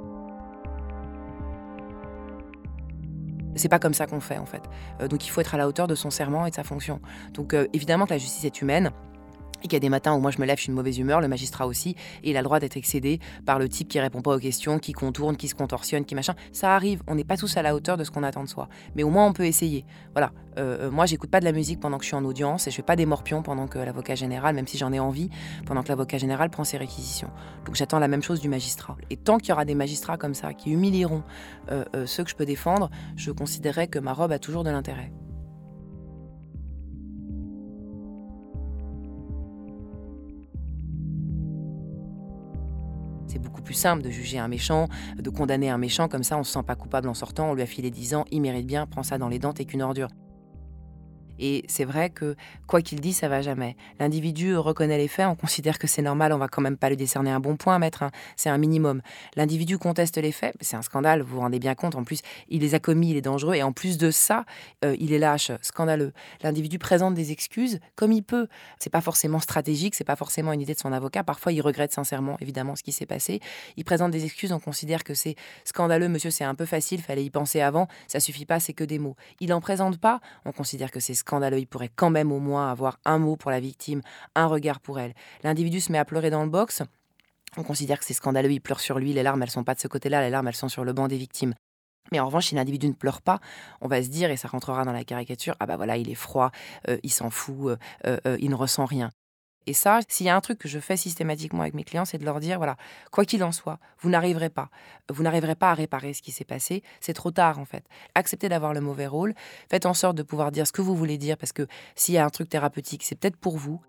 C'est 3.56 3.68
pas 3.68 3.78
comme 3.78 3.94
ça 3.94 4.06
qu'on 4.06 4.20
fait 4.20 4.38
en 4.38 4.46
fait. 4.46 4.62
Euh, 5.00 5.08
donc 5.08 5.26
il 5.26 5.30
faut 5.30 5.40
être 5.40 5.54
à 5.54 5.58
la 5.58 5.68
hauteur 5.68 5.86
de 5.86 5.94
son 5.94 6.10
serment 6.10 6.46
et 6.46 6.50
de 6.50 6.54
sa 6.54 6.64
fonction. 6.64 7.00
Donc 7.32 7.54
euh, 7.54 7.66
évidemment 7.72 8.06
que 8.06 8.10
la 8.10 8.18
justice 8.18 8.44
est 8.44 8.60
humaine 8.60 8.90
et 9.64 9.66
qu'il 9.66 9.72
y 9.72 9.76
a 9.76 9.80
des 9.80 9.88
matins 9.88 10.14
où 10.14 10.20
moi 10.20 10.30
je 10.30 10.38
me 10.40 10.46
lève, 10.46 10.58
je 10.58 10.62
suis 10.62 10.68
une 10.68 10.76
mauvaise 10.76 10.98
humeur, 10.98 11.20
le 11.20 11.28
magistrat 11.28 11.66
aussi, 11.66 11.96
et 12.22 12.30
il 12.30 12.36
a 12.36 12.40
le 12.40 12.44
droit 12.44 12.60
d'être 12.60 12.76
excédé 12.76 13.18
par 13.46 13.58
le 13.58 13.68
type 13.68 13.88
qui 13.88 13.98
répond 13.98 14.20
pas 14.20 14.36
aux 14.36 14.38
questions, 14.38 14.78
qui 14.78 14.92
contourne, 14.92 15.36
qui 15.36 15.48
se 15.48 15.54
contorsionne, 15.54 16.04
qui 16.04 16.14
machin. 16.14 16.34
Ça 16.52 16.74
arrive, 16.74 17.02
on 17.06 17.14
n'est 17.14 17.24
pas 17.24 17.36
tous 17.36 17.56
à 17.56 17.62
la 17.62 17.74
hauteur 17.74 17.96
de 17.96 18.04
ce 18.04 18.10
qu'on 18.10 18.22
attend 18.22 18.44
de 18.44 18.48
soi. 18.48 18.68
Mais 18.94 19.02
au 19.02 19.10
moins 19.10 19.26
on 19.26 19.32
peut 19.32 19.46
essayer. 19.46 19.84
Voilà. 20.12 20.32
Euh, 20.58 20.86
euh, 20.86 20.90
moi 20.90 21.06
j'écoute 21.06 21.30
pas 21.30 21.40
de 21.40 21.44
la 21.44 21.52
musique 21.52 21.80
pendant 21.80 21.98
que 21.98 22.04
je 22.04 22.08
suis 22.08 22.16
en 22.16 22.24
audience 22.24 22.68
et 22.68 22.70
je 22.70 22.76
fais 22.76 22.82
pas 22.82 22.94
des 22.94 23.06
morpions 23.06 23.42
pendant 23.42 23.66
que 23.66 23.78
l'avocat 23.78 24.14
général, 24.14 24.54
même 24.54 24.66
si 24.66 24.78
j'en 24.78 24.92
ai 24.92 25.00
envie, 25.00 25.30
pendant 25.66 25.82
que 25.82 25.88
l'avocat 25.88 26.18
général 26.18 26.50
prend 26.50 26.64
ses 26.64 26.76
réquisitions. 26.76 27.30
Donc 27.64 27.74
j'attends 27.74 27.98
la 27.98 28.08
même 28.08 28.22
chose 28.22 28.40
du 28.40 28.48
magistrat. 28.48 28.96
Et 29.10 29.16
tant 29.16 29.38
qu'il 29.38 29.48
y 29.48 29.52
aura 29.52 29.64
des 29.64 29.74
magistrats 29.74 30.18
comme 30.18 30.34
ça 30.34 30.52
qui 30.52 30.70
humilieront 30.70 31.22
euh, 31.70 31.84
ceux 32.06 32.22
que 32.22 32.30
je 32.30 32.36
peux 32.36 32.46
défendre, 32.46 32.90
je 33.16 33.30
considérerai 33.30 33.88
que 33.88 33.98
ma 33.98 34.12
robe 34.12 34.32
a 34.32 34.38
toujours 34.38 34.62
de 34.62 34.70
l'intérêt. 34.70 35.10
Simple 43.74 44.02
de 44.02 44.10
juger 44.10 44.38
un 44.38 44.48
méchant, 44.48 44.88
de 45.16 45.30
condamner 45.30 45.70
un 45.70 45.78
méchant, 45.78 46.08
comme 46.08 46.24
ça 46.24 46.38
on 46.38 46.44
se 46.44 46.52
sent 46.52 46.62
pas 46.66 46.74
coupable 46.74 47.08
en 47.08 47.14
sortant, 47.14 47.50
on 47.50 47.54
lui 47.54 47.62
a 47.62 47.66
filé 47.66 47.90
10 47.90 48.14
ans, 48.14 48.24
il 48.30 48.40
mérite 48.40 48.66
bien, 48.66 48.86
prends 48.86 49.02
ça 49.02 49.18
dans 49.18 49.28
les 49.28 49.38
dents, 49.38 49.52
t'es 49.52 49.64
qu'une 49.64 49.82
ordure. 49.82 50.08
Et 51.38 51.64
c'est 51.68 51.84
vrai 51.84 52.10
que 52.10 52.36
quoi 52.66 52.82
qu'il 52.82 53.00
dise, 53.00 53.16
ça 53.16 53.28
va 53.28 53.42
jamais. 53.42 53.76
L'individu 53.98 54.56
reconnaît 54.56 54.98
les 54.98 55.08
faits, 55.08 55.26
on 55.26 55.34
considère 55.34 55.78
que 55.78 55.86
c'est 55.86 56.02
normal, 56.02 56.32
on 56.32 56.38
va 56.38 56.48
quand 56.48 56.62
même 56.62 56.76
pas 56.76 56.88
lui 56.88 56.96
décerner 56.96 57.30
un 57.30 57.40
bon 57.40 57.56
point, 57.56 57.78
mettre 57.78 58.04
c'est 58.36 58.50
un 58.50 58.58
minimum. 58.58 59.02
L'individu 59.36 59.78
conteste 59.78 60.16
les 60.18 60.32
faits, 60.32 60.54
c'est 60.60 60.76
un 60.76 60.82
scandale, 60.82 61.22
vous 61.22 61.34
vous 61.34 61.40
rendez 61.40 61.58
bien 61.58 61.74
compte. 61.74 61.94
En 61.94 62.04
plus, 62.04 62.22
il 62.48 62.60
les 62.60 62.74
a 62.74 62.78
commis, 62.78 63.10
il 63.10 63.16
est 63.16 63.22
dangereux, 63.22 63.54
et 63.54 63.62
en 63.62 63.72
plus 63.72 63.98
de 63.98 64.10
ça, 64.10 64.44
euh, 64.84 64.96
il 64.98 65.12
est 65.12 65.18
lâche, 65.18 65.50
scandaleux. 65.62 66.12
L'individu 66.42 66.78
présente 66.78 67.14
des 67.14 67.32
excuses 67.32 67.80
comme 67.96 68.12
il 68.12 68.22
peut. 68.22 68.48
C'est 68.78 68.90
pas 68.90 69.00
forcément 69.00 69.40
stratégique, 69.40 69.94
c'est 69.94 70.04
pas 70.04 70.16
forcément 70.16 70.52
une 70.52 70.60
idée 70.60 70.74
de 70.74 70.78
son 70.78 70.92
avocat. 70.92 71.24
Parfois, 71.24 71.52
il 71.52 71.60
regrette 71.60 71.92
sincèrement, 71.92 72.36
évidemment, 72.40 72.76
ce 72.76 72.82
qui 72.82 72.92
s'est 72.92 73.06
passé. 73.06 73.40
Il 73.76 73.84
présente 73.84 74.10
des 74.10 74.24
excuses, 74.24 74.52
on 74.52 74.60
considère 74.60 75.04
que 75.04 75.14
c'est 75.14 75.34
scandaleux, 75.64 76.08
monsieur, 76.08 76.30
c'est 76.30 76.44
un 76.44 76.54
peu 76.54 76.66
facile, 76.66 77.00
fallait 77.02 77.24
y 77.24 77.30
penser 77.30 77.60
avant, 77.60 77.88
ça 78.06 78.20
suffit 78.20 78.46
pas, 78.46 78.60
c'est 78.60 78.72
que 78.72 78.84
des 78.84 78.98
mots. 78.98 79.16
Il 79.40 79.52
en 79.52 79.60
présente 79.60 79.98
pas, 79.98 80.20
on 80.44 80.52
considère 80.52 80.90
que 80.90 81.00
c'est 81.00 81.14
scandaleux, 81.24 81.58
il 81.58 81.66
pourrait 81.66 81.90
quand 81.94 82.10
même 82.10 82.32
au 82.32 82.38
moins 82.38 82.70
avoir 82.70 82.98
un 83.06 83.18
mot 83.18 83.36
pour 83.36 83.50
la 83.50 83.60
victime, 83.60 84.02
un 84.34 84.46
regard 84.46 84.80
pour 84.80 85.00
elle. 85.00 85.14
L'individu 85.42 85.80
se 85.80 85.90
met 85.90 85.98
à 85.98 86.04
pleurer 86.04 86.28
dans 86.28 86.44
le 86.44 86.50
box. 86.50 86.82
On 87.56 87.62
considère 87.62 87.98
que 87.98 88.04
c'est 88.04 88.14
scandaleux, 88.14 88.52
il 88.52 88.60
pleure 88.60 88.80
sur 88.80 88.98
lui, 88.98 89.12
les 89.12 89.22
larmes 89.22 89.42
elles 89.42 89.50
sont 89.50 89.64
pas 89.64 89.74
de 89.74 89.80
ce 89.80 89.88
côté-là, 89.88 90.20
les 90.20 90.30
larmes 90.30 90.48
elles 90.48 90.56
sont 90.56 90.68
sur 90.68 90.84
le 90.84 90.92
banc 90.92 91.08
des 91.08 91.16
victimes. 91.16 91.54
Mais 92.12 92.20
en 92.20 92.26
revanche, 92.26 92.48
si 92.48 92.54
l'individu 92.54 92.88
ne 92.88 92.92
pleure 92.92 93.22
pas, 93.22 93.40
on 93.80 93.88
va 93.88 94.02
se 94.02 94.08
dire, 94.08 94.30
et 94.30 94.36
ça 94.36 94.48
rentrera 94.48 94.84
dans 94.84 94.92
la 94.92 95.04
caricature, 95.04 95.56
ah 95.60 95.66
bah 95.66 95.76
voilà, 95.76 95.96
il 95.96 96.10
est 96.10 96.14
froid, 96.14 96.50
euh, 96.88 96.98
il 97.02 97.10
s'en 97.10 97.30
fout, 97.30 97.78
euh, 98.06 98.18
euh, 98.26 98.36
il 98.40 98.50
ne 98.50 98.54
ressent 98.54 98.84
rien. 98.84 99.10
Et 99.66 99.72
ça, 99.72 100.00
s'il 100.08 100.26
y 100.26 100.28
a 100.28 100.36
un 100.36 100.40
truc 100.40 100.58
que 100.58 100.68
je 100.68 100.78
fais 100.78 100.96
systématiquement 100.96 101.62
avec 101.62 101.74
mes 101.74 101.84
clients, 101.84 102.04
c'est 102.04 102.18
de 102.18 102.24
leur 102.24 102.40
dire, 102.40 102.58
voilà, 102.58 102.76
quoi 103.10 103.24
qu'il 103.24 103.42
en 103.44 103.52
soit, 103.52 103.78
vous 104.00 104.10
n'arriverez 104.10 104.50
pas. 104.50 104.68
Vous 105.10 105.22
n'arriverez 105.22 105.54
pas 105.54 105.70
à 105.70 105.74
réparer 105.74 106.12
ce 106.12 106.22
qui 106.22 106.32
s'est 106.32 106.44
passé. 106.44 106.82
C'est 107.00 107.14
trop 107.14 107.30
tard, 107.30 107.58
en 107.58 107.64
fait. 107.64 107.84
Acceptez 108.14 108.48
d'avoir 108.48 108.74
le 108.74 108.80
mauvais 108.80 109.06
rôle. 109.06 109.34
Faites 109.70 109.86
en 109.86 109.94
sorte 109.94 110.16
de 110.16 110.22
pouvoir 110.22 110.52
dire 110.52 110.66
ce 110.66 110.72
que 110.72 110.82
vous 110.82 110.94
voulez 110.94 111.18
dire, 111.18 111.36
parce 111.36 111.52
que 111.52 111.66
s'il 111.94 112.14
y 112.14 112.18
a 112.18 112.24
un 112.24 112.30
truc 112.30 112.48
thérapeutique, 112.48 113.02
c'est 113.02 113.14
peut-être 113.14 113.36
pour 113.36 113.56
vous. 113.56 113.80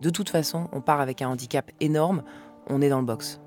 De 0.00 0.10
toute 0.10 0.28
façon, 0.28 0.68
on 0.72 0.80
part 0.80 1.00
avec 1.00 1.22
un 1.22 1.28
handicap 1.28 1.70
énorme. 1.80 2.22
On 2.68 2.80
est 2.80 2.88
dans 2.88 3.00
le 3.00 3.06
box. 3.06 3.40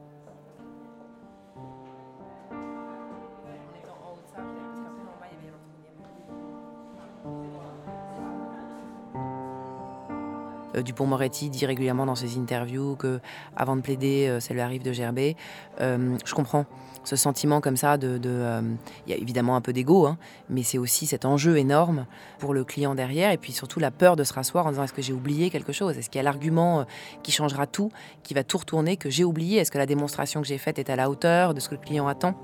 Dupont-Moretti 10.81 11.49
dit 11.49 11.65
régulièrement 11.65 12.05
dans 12.05 12.15
ses 12.15 12.37
interviews 12.37 12.95
que 12.95 13.19
avant 13.55 13.75
de 13.75 13.81
plaider, 13.81 14.27
euh, 14.27 14.39
ça 14.39 14.53
lui 14.53 14.61
arrive 14.61 14.83
de 14.83 14.91
gerber. 14.91 15.35
Euh, 15.81 16.17
je 16.25 16.33
comprends 16.33 16.65
ce 17.03 17.15
sentiment 17.15 17.61
comme 17.61 17.77
ça. 17.77 17.97
Il 18.01 18.69
y 19.07 19.13
a 19.13 19.15
évidemment 19.15 19.55
un 19.55 19.61
peu 19.61 19.71
d'ego, 19.71 20.05
hein, 20.05 20.17
mais 20.49 20.63
c'est 20.63 20.77
aussi 20.77 21.05
cet 21.05 21.23
enjeu 21.23 21.57
énorme 21.57 22.05
pour 22.37 22.53
le 22.53 22.63
client 22.63 22.95
derrière 22.95 23.31
et 23.31 23.37
puis 23.37 23.53
surtout 23.53 23.79
la 23.79 23.91
peur 23.91 24.15
de 24.17 24.23
se 24.23 24.33
rasseoir 24.33 24.65
en 24.65 24.71
disant 24.71 24.83
est-ce 24.83 24.93
que 24.93 25.01
j'ai 25.01 25.13
oublié 25.13 25.49
quelque 25.49 25.71
chose? 25.71 25.97
Est-ce 25.97 26.09
qu'il 26.09 26.19
y 26.19 26.21
a 26.21 26.23
l'argument 26.23 26.85
qui 27.23 27.31
changera 27.31 27.65
tout, 27.65 27.91
qui 28.23 28.33
va 28.33 28.43
tout 28.43 28.57
retourner, 28.57 28.97
que 28.97 29.09
j'ai 29.09 29.23
oublié? 29.23 29.59
Est-ce 29.59 29.71
que 29.71 29.77
la 29.77 29.85
démonstration 29.85 30.41
que 30.41 30.47
j'ai 30.47 30.57
faite 30.57 30.79
est 30.79 30.89
à 30.89 30.97
la 30.97 31.09
hauteur 31.09 31.53
de 31.53 31.59
ce 31.61 31.69
que 31.69 31.75
le 31.75 31.81
client 31.81 32.07
attend? 32.07 32.35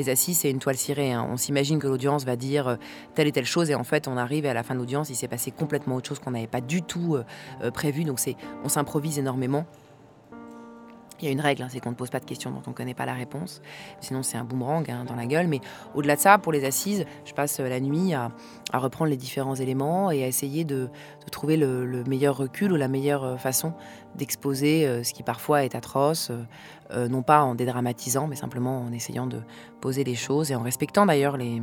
Les 0.00 0.08
assises, 0.08 0.38
c'est 0.38 0.50
une 0.50 0.60
toile 0.60 0.78
cirée. 0.78 1.12
hein. 1.12 1.28
On 1.30 1.36
s'imagine 1.36 1.78
que 1.78 1.86
l'audience 1.86 2.24
va 2.24 2.34
dire 2.34 2.68
euh, 2.68 2.76
telle 3.14 3.26
et 3.26 3.32
telle 3.32 3.44
chose, 3.44 3.68
et 3.68 3.74
en 3.74 3.84
fait, 3.84 4.08
on 4.08 4.16
arrive 4.16 4.46
à 4.46 4.54
la 4.54 4.62
fin 4.62 4.72
de 4.72 4.78
l'audience, 4.78 5.10
il 5.10 5.14
s'est 5.14 5.28
passé 5.28 5.50
complètement 5.50 5.96
autre 5.96 6.08
chose 6.08 6.18
qu'on 6.20 6.30
n'avait 6.30 6.46
pas 6.46 6.62
du 6.62 6.80
tout 6.80 7.16
euh, 7.16 7.24
euh, 7.62 7.70
prévu. 7.70 8.04
Donc, 8.04 8.18
on 8.64 8.70
s'improvise 8.70 9.18
énormément. 9.18 9.66
Il 11.20 11.26
y 11.26 11.28
a 11.28 11.32
une 11.32 11.40
règle, 11.40 11.62
hein, 11.62 11.68
c'est 11.70 11.80
qu'on 11.80 11.90
ne 11.90 11.94
pose 11.94 12.10
pas 12.10 12.20
de 12.20 12.24
questions 12.24 12.50
dont 12.50 12.62
on 12.66 12.70
ne 12.70 12.74
connaît 12.74 12.94
pas 12.94 13.06
la 13.06 13.12
réponse. 13.14 13.60
Sinon, 14.00 14.22
c'est 14.22 14.38
un 14.38 14.44
boomerang 14.44 14.90
hein, 14.90 15.04
dans 15.06 15.14
la 15.16 15.26
gueule. 15.26 15.48
Mais 15.48 15.60
au-delà 15.94 16.16
de 16.16 16.20
ça, 16.20 16.38
pour 16.38 16.52
les 16.52 16.64
assises, 16.64 17.04
je 17.24 17.32
passe 17.34 17.60
euh, 17.60 17.68
la 17.68 17.80
nuit 17.80 18.14
à, 18.14 18.30
reprendre 18.72 19.10
les 19.10 19.16
différents 19.16 19.56
éléments 19.56 20.10
et 20.10 20.22
à 20.24 20.26
essayer 20.26 20.64
de, 20.64 20.88
trouver 21.32 21.56
le, 21.56 21.84
le 21.84 22.04
meilleur 22.04 22.36
recul 22.36 22.72
ou 22.72 22.76
la 22.76 22.88
meilleure 22.88 23.24
euh, 23.24 23.36
façon 23.36 23.74
d'exposer 24.14 24.86
euh, 24.86 25.02
ce 25.02 25.12
qui 25.12 25.22
parfois 25.22 25.64
est 25.64 25.74
atroce, 25.74 26.32
non 27.08 27.22
pas 27.22 27.42
en 27.42 27.54
dédramatisant, 27.54 28.26
mais 28.26 28.34
simplement 28.34 28.80
en 28.80 28.92
essayant 28.92 29.28
de 29.28 29.40
poser 29.80 30.02
les 30.02 30.16
choses 30.16 30.50
et 30.50 30.56
en 30.56 30.62
respectant 30.62 31.06
d'ailleurs 31.06 31.36
les- 31.36 31.62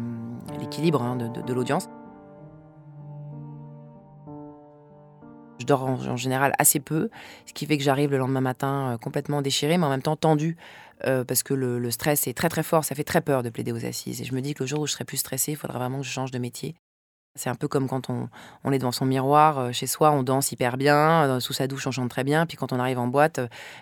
l'équilibre 0.58 1.02
hein, 1.02 1.18
de 1.18 1.54
l'audience. 1.54 1.90
Dors 5.67 5.83
en, 5.83 6.17
général 6.17 6.53
assez 6.57 6.79
peu, 6.79 7.09
ce 7.45 7.53
qui 7.53 7.67
fait 7.67 7.77
que 7.77 7.83
j'arrive 7.83 8.09
le 8.09 8.17
lendemain 8.17 8.41
matin 8.41 8.93
euh, 8.93 8.97
complètement 8.97 9.43
déchirée, 9.43 9.77
mais 9.77 9.86
en 9.86 9.89
même 9.89 10.01
temps 10.01 10.15
tendue, 10.15 10.57
euh, 11.05 11.24
parce 11.24 11.43
que 11.43 11.53
le, 11.53 11.91
stress 11.91 12.25
est 12.27 12.33
très 12.33 12.50
très 12.50 12.63
fort, 12.63 12.83
ça 12.83 12.95
fait 12.95 13.03
très 13.03 13.21
peur 13.21 13.43
de 13.43 13.50
plaider 13.50 13.71
aux 13.71 13.86
assises. 13.86 14.21
Et 14.21 14.25
je 14.25 14.33
me 14.33 14.41
dis 14.41 14.55
que 14.55 14.63
le 14.63 14.67
jour 14.67 14.79
où 14.79 14.88
je 14.88 14.93
serai 14.93 15.05
plus 15.05 15.17
stressée, 15.17 15.51
il 15.51 15.55
faudra 15.55 15.77
vraiment 15.77 16.00
que 16.00 16.05
je 16.05 16.12
change 16.12 16.31
de 16.31 16.39
métier. 16.39 16.75
C'est 17.36 17.51
un 17.51 17.55
peu 17.55 17.67
comme 17.67 17.88
quand 17.88 18.09
on, 18.09 18.29
on 18.63 18.71
est 18.71 18.79
devant 18.79 18.91
son 18.91 19.05
miroir, 19.05 19.59
euh, 19.59 19.71
chez 19.71 19.86
soi, 19.86 20.09
on 20.09 20.24
danse 20.24 20.51
hyper 20.51 20.75
bien, 20.75 21.39
sous 21.39 21.53
sa 21.53 21.67
douche 21.67 21.86
on 21.86 21.91
chante 21.91 22.09
très 22.09 22.24
bien, 22.24 22.47
puis 22.47 22.57
quand 22.57 22.74
on 22.74 22.79
arrive 22.79 22.97
en 22.97 23.05
boîte, 23.05 23.39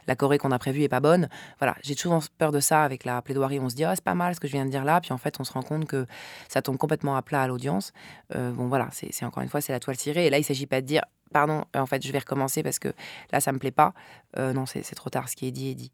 la 0.07 0.15
choré 0.17 0.37
qu'on 0.37 0.51
a 0.51 0.59
prévue 0.59 0.81
est 0.81 0.89
pas 0.89 0.99
bonne. 0.99 1.29
Voilà, 1.59 1.77
j'ai 1.83 1.95
toujours 1.95 2.21
peur 2.37 2.51
de 2.51 2.59
ça 2.59 2.83
avec 2.83 3.05
la 3.05 3.21
plaidoirie. 3.21 3.61
On 3.61 3.69
se 3.69 3.75
dit, 3.75 3.85
ah, 3.85 3.95
c'est 3.95 4.03
pas 4.03 4.15
mal 4.15 4.35
ce 4.35 4.41
que 4.41 4.47
je 4.47 4.51
viens 4.51 4.65
de 4.65 4.71
dire 4.71 4.83
là, 4.83 4.99
puis 4.99 5.13
en 5.13 5.17
fait, 5.17 5.39
on 5.39 5.45
se 5.45 5.53
rend 5.53 5.61
compte 5.61 5.85
que 5.85 6.05
ça 6.49 6.61
tombe 6.61 6.77
complètement 6.77 7.15
à 7.15 7.21
plat 7.21 7.43
à 7.43 7.47
l'audience. 7.47 7.93
Bon, 8.33 8.67
voilà, 8.67 8.89
c'est 8.91 9.23
encore 9.23 9.43
une 9.43 9.49
fois, 9.49 9.61
c'est 9.61 9.71
la 9.71 9.79
toile 9.79 9.95
cirée. 9.95 10.25
Et 10.25 10.29
là, 10.29 10.37
il 10.37 10.43
s'agit 10.43 10.65
pas 10.65 10.81
de 10.81 10.87
dire, 10.87 11.03
pardon, 11.31 11.65
euh, 11.75 11.79
en 11.79 11.85
fait, 11.85 12.05
je 12.05 12.11
vais 12.11 12.19
recommencer 12.19 12.63
parce 12.63 12.79
que 12.79 12.93
là, 13.31 13.39
ça 13.39 13.51
me 13.51 13.59
plaît 13.59 13.71
pas. 13.71 13.93
Euh, 14.37 14.53
non, 14.53 14.65
c'est 14.65 14.83
trop 14.95 15.09
tard. 15.09 15.29
Ce 15.29 15.35
qui 15.35 15.47
est 15.47 15.51
dit 15.51 15.69
est 15.69 15.75
dit. 15.75 15.91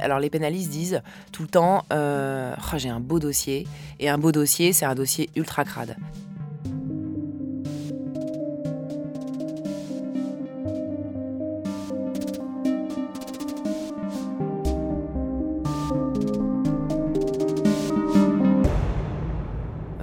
Alors 0.00 0.20
les 0.20 0.30
pénalistes 0.30 0.70
disent 0.70 1.02
tout 1.32 1.42
le 1.42 1.48
temps 1.48 1.84
euh, 1.92 2.54
Oh, 2.72 2.78
j'ai 2.78 2.88
un 2.88 3.00
beau 3.00 3.18
dossier 3.18 3.66
et 3.98 4.08
un 4.08 4.16
beau 4.16 4.32
dossier 4.32 4.72
c'est 4.72 4.84
un 4.84 4.94
dossier 4.94 5.28
ultra 5.34 5.64
crade. 5.64 5.96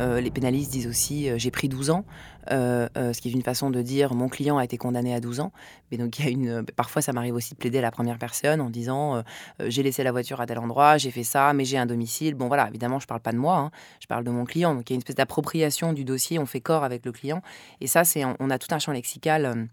Euh, 0.05 0.21
les 0.21 0.29
pénalistes 0.29 0.71
disent 0.71 0.87
aussi 0.87 1.29
euh, 1.29 1.37
j'ai 1.37 1.51
pris 1.51 1.67
12 1.67 1.89
ans, 1.89 2.05
euh, 2.51 2.87
ce 2.95 3.19
qui 3.19 3.29
est 3.29 3.31
une 3.31 3.41
façon 3.41 3.71
de 3.71 3.81
dire 3.81 4.13
mon 4.13 4.29
client 4.29 4.57
a 4.57 4.63
été 4.63 4.77
condamné 4.77 5.15
à 5.15 5.19
12 5.19 5.39
ans. 5.39 5.51
Mais 5.91 5.97
donc 5.97 6.19
y 6.19 6.23
a 6.23 6.29
une, 6.29 6.63
parfois 6.63 7.01
ça 7.01 7.11
m'arrive 7.11 7.33
aussi 7.33 7.55
de 7.55 7.59
plaider 7.59 7.79
à 7.79 7.81
la 7.81 7.91
première 7.91 8.19
personne 8.19 8.61
en 8.61 8.69
disant 8.69 9.23
j'ai 9.59 9.83
laissé 9.83 10.03
la 10.03 10.11
voiture 10.11 10.41
à 10.41 10.45
tel 10.45 10.59
endroit, 10.59 10.97
j'ai 10.97 11.11
fait 11.11 11.23
ça, 11.23 11.53
mais 11.53 11.65
j'ai 11.65 11.77
un 11.77 11.85
domicile. 11.85 12.35
Bon 12.35 12.47
voilà, 12.47 12.67
évidemment 12.67 12.99
je 12.99 13.07
parle 13.07 13.21
pas 13.21 13.31
de 13.31 13.37
moi, 13.37 13.57
hein, 13.57 13.71
je 13.99 14.07
parle 14.07 14.23
de 14.23 14.31
mon 14.31 14.45
client. 14.45 14.75
Donc 14.75 14.89
il 14.89 14.93
y 14.93 14.95
a 14.95 14.95
une 14.95 15.01
espèce 15.01 15.15
d'appropriation 15.15 15.93
du 15.93 16.05
dossier, 16.05 16.37
on 16.37 16.45
fait 16.45 16.61
corps 16.61 16.83
avec 16.83 17.05
le 17.05 17.11
client. 17.11 17.41
Et 17.81 17.87
ça 17.87 18.03
c'est 18.03 18.23
on 18.25 18.49
a 18.49 18.59
tout 18.59 18.73
un 18.73 18.79
champ 18.79 18.91
lexical 18.91 19.67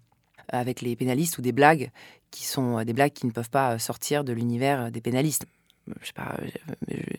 avec 0.48 0.80
les 0.80 0.96
pénalistes 0.96 1.36
ou 1.38 1.42
des 1.42 1.52
blagues 1.52 1.90
qui 2.30 2.46
sont 2.46 2.82
des 2.84 2.92
blagues 2.94 3.12
qui 3.12 3.26
ne 3.26 3.32
peuvent 3.32 3.50
pas 3.50 3.78
sortir 3.78 4.24
de 4.24 4.32
l'univers 4.32 4.90
des 4.90 5.02
pénalistes. 5.02 5.44
Je 6.00 6.06
sais 6.06 6.12
pas, 6.14 6.36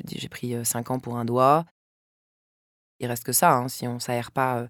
j'ai 0.08 0.29
pris 0.29 0.55
5 0.63 0.91
ans 0.91 1.00
pour 1.00 1.17
un 1.17 1.25
doigt. 1.25 1.65
Il 3.00 3.07
reste 3.07 3.23
que 3.23 3.33
ça, 3.33 3.53
hein, 3.53 3.67
si 3.67 3.88
on 3.88 4.00
s'aère 4.00 4.31
pas 4.31 4.67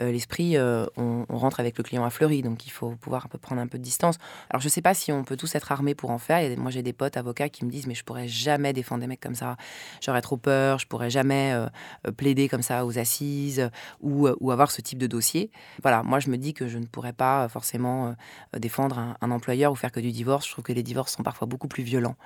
l'esprit, 0.00 0.56
on, 0.58 1.24
rentre 1.28 1.60
avec 1.60 1.78
le 1.78 1.84
client 1.84 2.04
à 2.04 2.10
fleuri, 2.10 2.42
donc 2.42 2.66
il 2.66 2.70
faut 2.70 2.90
pouvoir 2.90 3.26
un 3.26 3.28
peu 3.28 3.38
prendre 3.38 3.60
un 3.60 3.66
peu 3.66 3.78
de 3.78 3.82
distance. 3.82 4.16
Alors 4.50 4.60
je 4.60 4.68
sais 4.68 4.82
pas 4.82 4.94
si 4.94 5.12
on 5.12 5.24
peut 5.24 5.36
tous 5.36 5.54
être 5.54 5.70
armés 5.70 5.94
pour 5.94 6.10
en 6.10 6.18
faire. 6.18 6.58
Moi 6.58 6.70
j'ai 6.70 6.82
des 6.82 6.92
potes 6.92 7.16
avocats 7.16 7.48
qui 7.48 7.64
me 7.64 7.70
disent 7.70 7.86
mais 7.86 7.94
je 7.94 8.04
pourrais 8.04 8.26
jamais 8.26 8.72
défendre 8.72 9.02
des 9.02 9.06
mecs 9.06 9.20
comme 9.20 9.34
ça. 9.34 9.56
J'aurais 10.00 10.22
trop 10.22 10.36
peur, 10.36 10.78
je 10.78 10.86
pourrais 10.86 11.10
jamais 11.10 11.54
plaider 12.16 12.48
comme 12.48 12.62
ça 12.62 12.86
aux 12.86 12.98
assises 12.98 13.70
ou, 14.00 14.26
avoir 14.50 14.70
ce 14.70 14.80
type 14.80 14.98
de 14.98 15.06
dossier. 15.06 15.50
Voilà, 15.82 16.02
moi 16.02 16.20
je 16.20 16.30
me 16.30 16.38
dis 16.38 16.54
que 16.54 16.68
je 16.68 16.78
ne 16.78 16.86
pourrais 16.86 17.12
pas 17.12 17.48
forcément 17.48 18.14
défendre 18.56 18.98
un, 18.98 19.16
un 19.20 19.30
employeur 19.30 19.72
ou 19.72 19.74
faire 19.74 19.92
que 19.92 20.00
du 20.00 20.12
divorce. 20.12 20.46
Je 20.46 20.52
trouve 20.52 20.64
que 20.64 20.72
les 20.72 20.82
divorces 20.82 21.14
sont 21.14 21.22
parfois 21.22 21.46
beaucoup 21.46 21.68
plus 21.68 21.82
violents 21.82 22.16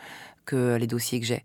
que 0.46 0.76
les 0.76 0.86
dossiers 0.86 1.20
que 1.20 1.26
j'ai. 1.26 1.44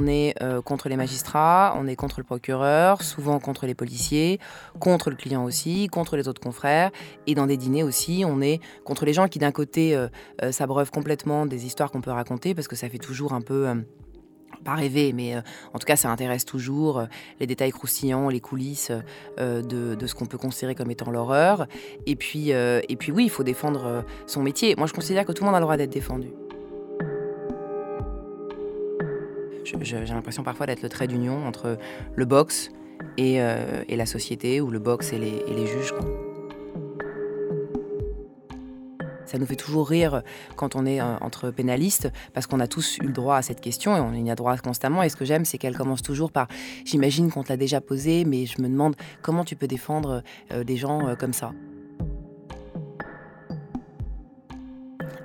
On 0.00 0.06
est 0.06 0.34
euh, 0.40 0.62
contre 0.62 0.88
les 0.88 0.96
magistrats, 0.96 1.74
on 1.76 1.86
est 1.86 1.96
contre 1.96 2.20
le 2.20 2.24
procureur, 2.24 3.02
souvent 3.02 3.38
contre 3.38 3.66
les 3.66 3.74
policiers, 3.74 4.40
contre 4.78 5.10
le 5.10 5.16
client 5.16 5.44
aussi, 5.44 5.88
contre 5.88 6.16
les 6.16 6.26
autres 6.26 6.40
confrères. 6.40 6.90
Et 7.26 7.34
dans 7.34 7.46
des 7.46 7.58
dîners 7.58 7.82
aussi, 7.82 8.24
on 8.26 8.40
est 8.40 8.60
contre 8.84 9.04
les 9.04 9.12
gens 9.12 9.28
qui, 9.28 9.38
d'un 9.38 9.52
côté, 9.52 9.94
euh, 9.94 10.08
euh, 10.42 10.52
s'abreuvent 10.52 10.90
complètement 10.90 11.44
des 11.44 11.66
histoires 11.66 11.90
qu'on 11.90 12.00
peut 12.00 12.12
raconter, 12.12 12.54
parce 12.54 12.66
que 12.66 12.76
ça 12.76 12.88
fait 12.88 12.98
toujours 12.98 13.34
un 13.34 13.42
peu. 13.42 13.66
pas 14.64 14.74
rêver, 14.74 15.12
mais 15.12 15.36
en 15.36 15.78
tout 15.78 15.86
cas, 15.86 15.96
ça 15.96 16.10
intéresse 16.10 16.46
toujours 16.46 17.06
les 17.38 17.46
détails 17.46 17.70
croustillants, 17.70 18.28
les 18.30 18.40
coulisses 18.40 18.92
de, 19.38 19.94
de 19.94 20.06
ce 20.06 20.14
qu'on 20.14 20.26
peut 20.26 20.38
considérer 20.38 20.74
comme 20.74 20.90
étant 20.90 21.10
l'horreur. 21.10 21.66
Et 22.06 22.16
puis, 22.16 22.50
et 22.50 22.96
puis 22.98 23.12
oui, 23.12 23.24
il 23.24 23.30
faut 23.30 23.44
défendre 23.44 24.04
son 24.26 24.42
métier. 24.42 24.74
Moi, 24.76 24.86
je 24.86 24.92
considère 24.92 25.24
que 25.24 25.32
tout 25.32 25.44
le 25.44 25.46
monde 25.46 25.56
a 25.56 25.60
le 25.60 25.64
droit 25.64 25.76
d'être 25.76 25.92
défendu. 25.92 26.28
J'ai 29.80 30.04
l'impression 30.06 30.42
parfois 30.42 30.66
d'être 30.66 30.82
le 30.82 30.88
trait 30.88 31.06
d'union 31.06 31.46
entre 31.46 31.78
le 32.14 32.24
box 32.24 32.70
et, 33.16 33.40
euh, 33.40 33.82
la 33.88 34.06
société, 34.06 34.60
ou 34.60 34.70
le 34.70 34.78
box 34.78 35.12
et 35.12 35.18
les, 35.18 35.66
juges. 35.66 35.94
Ça 39.26 39.38
nous 39.38 39.46
fait 39.46 39.56
toujours 39.56 39.88
rire 39.88 40.22
quand 40.56 40.74
on 40.74 40.84
est 40.86 41.00
euh, 41.00 41.16
entre 41.20 41.50
pénalistes, 41.50 42.10
parce 42.34 42.46
qu'on 42.46 42.58
a 42.58 42.66
tous 42.66 42.98
eu 42.98 43.06
le 43.06 43.12
droit 43.12 43.36
à 43.36 43.42
cette 43.42 43.60
question 43.60 43.96
et 43.96 44.00
on 44.00 44.12
y 44.12 44.30
a 44.30 44.34
droit 44.34 44.56
constamment. 44.56 45.02
Et 45.04 45.08
ce 45.08 45.16
que 45.16 45.24
j'aime, 45.24 45.44
c'est 45.44 45.56
qu'elle 45.56 45.76
commence 45.76 46.02
toujours 46.02 46.32
par 46.32 46.48
J'imagine 46.84 47.30
qu'on 47.30 47.44
te 47.44 47.50
l'a 47.50 47.56
déjà 47.56 47.80
posé, 47.80 48.24
mais 48.24 48.46
je 48.46 48.60
me 48.60 48.68
demande 48.68 48.96
comment 49.22 49.44
tu 49.44 49.54
peux 49.54 49.68
défendre 49.68 50.22
euh, 50.52 50.64
des 50.64 50.76
gens 50.76 51.14
comme 51.16 51.32
ça. 51.32 51.52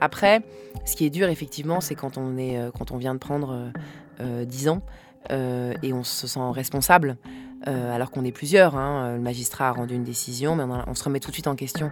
Après, 0.02 0.44
ce 0.86 0.96
qui 0.96 1.06
est 1.06 1.10
dur, 1.10 1.30
effectivement, 1.30 1.82
c'est 1.82 1.96
quand 1.96 2.16
quand 2.16 2.92
on 2.92 2.98
vient 2.98 3.16
de 3.16 3.20
prendre 3.20 3.72
10 4.19 4.69
ans 4.69 4.81
euh, 5.31 5.74
et 5.81 5.93
on 5.93 6.03
se 6.03 6.27
sent 6.27 6.39
responsable, 6.51 7.17
euh, 7.67 7.95
alors 7.95 8.12
qu'on 8.12 8.24
est 8.25 8.31
plusieurs. 8.31 8.75
hein. 8.75 9.15
Le 9.15 9.22
magistrat 9.22 9.69
a 9.69 9.72
rendu 9.72 9.95
une 9.95 10.03
décision, 10.03 10.55
mais 10.55 10.63
on 10.88 10.93
se 10.93 11.03
remet 11.03 11.19
tout 11.19 11.29
de 11.29 11.36
suite 11.36 11.48
en 11.48 11.55
question. 11.55 11.91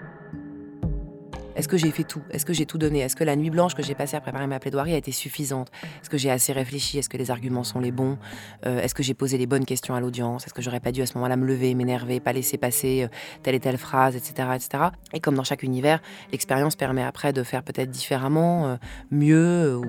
Est-ce 1.55 1.67
que 1.67 1.77
j'ai 1.77 1.91
fait 1.91 2.03
tout? 2.03 2.22
Est-ce 2.31 2.45
que 2.45 2.53
j'ai 2.53 2.65
tout 2.65 2.77
donné? 2.77 3.00
Est-ce 3.00 3.15
que 3.15 3.24
la 3.24 3.36
nuit 3.36 3.50
blanche 3.50 3.75
que 3.75 3.83
j'ai 3.83 3.95
passée 3.95 4.15
à 4.15 4.22
préparer 4.22 4.48
ma 4.48 4.60
plaidoirie 4.60 4.93
a 4.93 4.98
été 4.98 5.12
suffisante? 5.12 5.69
Est-ce 6.01 6.10
que 6.10 6.17
j'ai 6.17 6.31
assez 6.31 6.51
réfléchi? 6.51 6.98
Est-ce 6.98 7.10
que 7.10 7.17
les 7.17 7.31
arguments 7.31 7.63
sont 7.63 7.79
les 7.79 7.91
bons? 7.91 8.17
Euh, 8.65 8.81
Est-ce 8.81 8.95
que 8.95 9.03
j'ai 9.03 9.13
posé 9.13 9.38
les 9.38 9.45
bonnes 9.45 9.65
questions 9.65 9.93
à 9.93 10.00
l'audience? 10.00 10.45
Est-ce 10.45 10.53
que 10.53 10.62
j'aurais 10.62 10.79
pas 10.79 10.91
dû 10.91 11.01
à 11.01 11.05
ce 11.05 11.13
moment-là 11.15 11.38
me 11.38 11.45
lever, 11.45 11.75
m'énerver, 11.75 12.19
pas 12.19 12.33
laisser 12.33 12.57
passer 12.57 13.03
euh, 13.03 13.07
telle 13.43 13.55
et 13.55 13.60
telle 13.60 13.77
phrase, 13.77 14.15
etc., 14.15 14.50
etc. 14.55 14.86
Et 15.13 15.19
comme 15.19 15.36
dans 15.36 15.43
chaque 15.43 15.63
univers, 15.63 16.01
l'expérience 16.31 16.75
permet 16.75 17.03
après 17.03 17.33
de 17.33 17.43
faire 17.43 17.63
peut-être 17.63 17.91
différemment, 17.91 18.67
euh, 18.67 18.75
mieux 19.12 19.77
ou, 19.77 19.86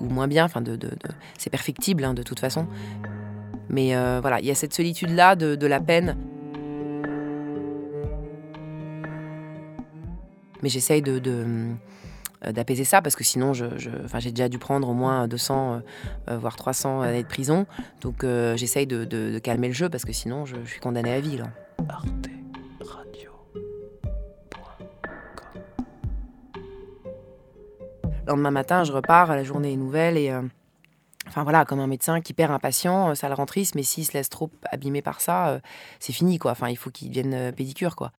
moins 0.00 0.28
bien. 0.28 0.44
Enfin, 0.44 0.62
c'est 1.38 1.50
perfectible 1.50 2.04
hein, 2.04 2.14
de 2.14 2.22
toute 2.22 2.40
façon. 2.40 2.66
Mais 3.68 3.94
voilà, 4.20 4.40
il 4.40 4.46
y 4.46 4.50
a 4.50 4.54
cette 4.54 4.74
solitude-là 4.74 5.36
de, 5.36 5.56
de 5.56 5.66
la 5.66 5.80
peine. 5.80 6.16
Mais 10.64 10.70
j'essaye 10.70 11.02
de, 11.02 11.18
de, 11.18 11.44
euh, 12.46 12.52
d'apaiser 12.52 12.84
ça 12.84 13.02
parce 13.02 13.16
que 13.16 13.22
sinon, 13.22 13.52
je, 13.52 13.66
je- 13.76 13.90
enfin, 14.02 14.18
j'ai 14.18 14.30
déjà 14.32 14.48
dû 14.48 14.58
prendre 14.58 14.88
au 14.88 14.94
moins 14.94 15.28
200, 15.28 15.74
euh, 15.74 16.32
euh, 16.32 16.38
voire 16.38 16.56
300 16.56 17.02
années 17.02 17.22
de 17.22 17.28
prison. 17.28 17.66
Donc 18.00 18.24
euh, 18.24 18.56
j'essaye 18.56 18.86
de, 18.86 19.04
de- 19.04 19.30
de 19.30 19.38
calmer 19.40 19.68
le 19.68 19.74
jeu 19.74 19.90
parce 19.90 20.06
que 20.06 20.12
sinon, 20.14 20.46
je, 20.46 20.56
je 20.64 20.70
suis 20.70 20.80
condamnée 20.80 21.12
à 21.12 21.20
vie. 21.20 21.36
Là. 21.36 21.48
Le 28.26 28.30
lendemain 28.32 28.50
matin, 28.50 28.84
je 28.84 28.92
repars, 28.92 29.28
la 29.28 29.44
journée 29.44 29.72
est 29.74 29.76
nouvelle 29.76 30.16
et. 30.16 30.30
euh, 30.30 30.42
Enfin 31.26 31.42
voilà, 31.42 31.64
comme 31.64 31.80
un 31.80 31.86
médecin 31.86 32.20
qui 32.20 32.34
perd 32.34 32.52
un 32.52 32.58
patient, 32.58 33.14
ça 33.14 33.28
le 33.28 33.34
rend 33.34 33.46
triste, 33.46 33.74
mais 33.74 33.82
s'il 33.82 34.04
se 34.04 34.12
laisse 34.12 34.28
trop 34.28 34.50
abîmer 34.70 35.00
par 35.00 35.22
ça, 35.22 35.58
c'est 35.98 36.12
fini 36.12 36.38
quoi. 36.38 36.50
Enfin, 36.52 36.68
il 36.68 36.76
faut 36.76 36.90
qu'il 36.90 37.08
devienne 37.08 37.50
pédicure 37.52 37.96
quoi. 37.96 38.12